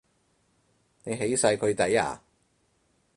[1.03, 2.19] 你起晒佢底呀？